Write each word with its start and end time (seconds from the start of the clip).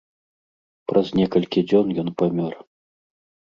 Праз 0.91 1.11
некалькі 1.19 1.65
дзён 1.69 1.87
ён 2.07 2.11
памёр. 2.25 2.53